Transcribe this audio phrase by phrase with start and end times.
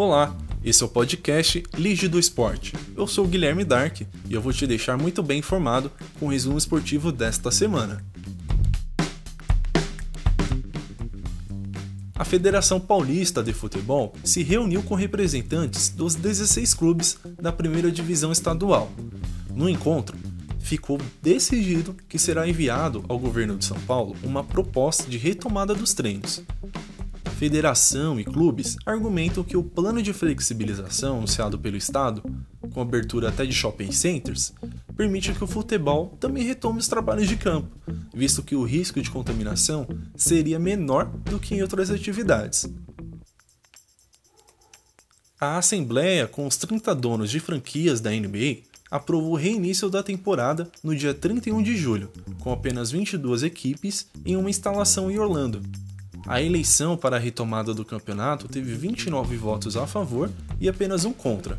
[0.00, 0.32] Olá,
[0.64, 2.72] esse é o podcast Lige do Esporte.
[2.96, 5.90] Eu sou o Guilherme Dark e eu vou te deixar muito bem informado
[6.20, 8.00] com o resumo esportivo desta semana.
[12.14, 18.30] A Federação Paulista de Futebol se reuniu com representantes dos 16 clubes da primeira divisão
[18.30, 18.92] estadual.
[19.52, 20.16] No encontro,
[20.60, 25.92] ficou decidido que será enviado ao governo de São Paulo uma proposta de retomada dos
[25.92, 26.44] treinos,
[27.38, 32.20] federação e clubes argumentam que o plano de flexibilização anunciado pelo Estado,
[32.74, 34.52] com abertura até de shopping centers,
[34.96, 37.76] permite que o futebol também retome os trabalhos de campo,
[38.12, 42.68] visto que o risco de contaminação seria menor do que em outras atividades.
[45.40, 50.68] A Assembleia, com os 30 donos de franquias da NBA, aprovou o reinício da temporada
[50.82, 52.10] no dia 31 de julho,
[52.40, 55.62] com apenas 22 equipes em uma instalação em Orlando,
[56.26, 61.12] a eleição para a retomada do campeonato teve 29 votos a favor e apenas um
[61.12, 61.58] contra.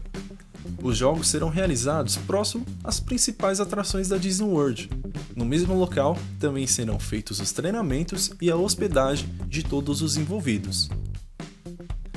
[0.82, 4.90] Os jogos serão realizados próximo às principais atrações da Disney World.
[5.36, 10.90] No mesmo local, também serão feitos os treinamentos e a hospedagem de todos os envolvidos.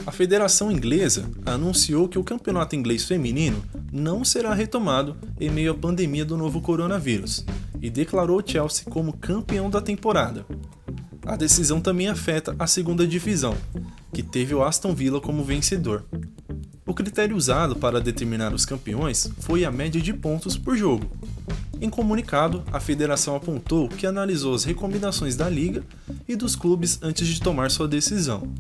[0.05, 5.75] A Federação Inglesa anunciou que o campeonato inglês feminino não será retomado em meio à
[5.75, 7.45] pandemia do novo coronavírus
[7.81, 10.45] e declarou Chelsea como campeão da temporada.
[11.25, 13.57] A decisão também afeta a segunda divisão,
[14.13, 16.05] que teve o Aston Villa como vencedor.
[16.85, 21.07] O critério usado para determinar os campeões foi a média de pontos por jogo.
[21.81, 25.85] Em comunicado, a federação apontou que analisou as recomendações da liga
[26.29, 28.53] e dos clubes antes de tomar sua decisão.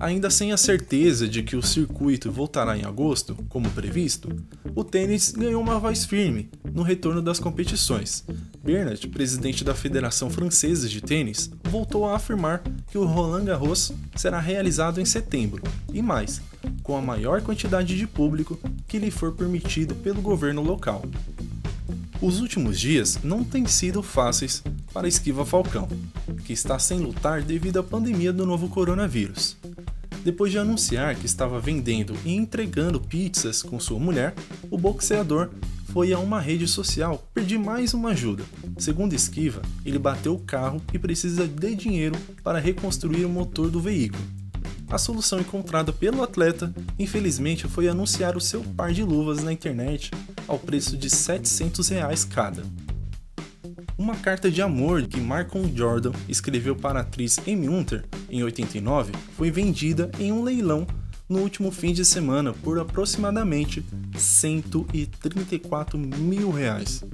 [0.00, 4.28] Ainda sem a certeza de que o circuito voltará em agosto, como previsto,
[4.74, 8.24] o tênis ganhou uma voz firme no retorno das competições.
[8.62, 14.40] Bernard, presidente da Federação Francesa de Tênis, voltou a afirmar que o Roland Garros será
[14.40, 16.40] realizado em setembro, e mais,
[16.82, 18.58] com a maior quantidade de público
[18.88, 21.02] que lhe for permitido pelo governo local.
[22.20, 25.88] Os últimos dias não têm sido fáceis para Esquiva Falcão,
[26.44, 29.56] que está sem lutar devido à pandemia do novo coronavírus.
[30.24, 34.34] Depois de anunciar que estava vendendo e entregando pizzas com sua mulher,
[34.70, 35.50] o boxeador
[35.92, 38.42] foi a uma rede social pedir mais uma ajuda.
[38.78, 43.82] Segundo Esquiva, ele bateu o carro e precisa de dinheiro para reconstruir o motor do
[43.82, 44.24] veículo.
[44.88, 50.10] A solução encontrada pelo atleta, infelizmente, foi anunciar o seu par de luvas na internet
[50.48, 52.62] ao preço de 700 reais cada.
[53.96, 59.12] Uma carta de amor que Marcon Jordan escreveu para a atriz Amy Hunter em 89
[59.36, 60.84] foi vendida em um leilão
[61.28, 63.84] no último fim de semana por aproximadamente
[64.16, 67.04] 134 mil reais.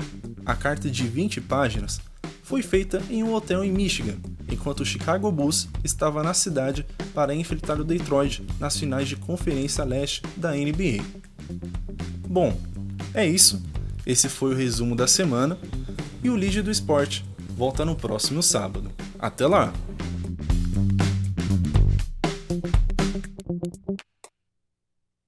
[0.45, 2.01] A carta de 20 páginas
[2.43, 4.17] foi feita em um hotel em Michigan,
[4.51, 9.85] enquanto o Chicago Bulls estava na cidade para enfrentar o Detroit nas finais de Conferência
[9.85, 11.05] Leste da NBA.
[12.27, 12.59] Bom,
[13.13, 13.63] é isso.
[14.07, 15.59] Esse foi o resumo da semana
[16.23, 17.25] e o Lead do Esporte
[17.57, 18.91] volta no próximo sábado.
[19.19, 19.73] Até lá!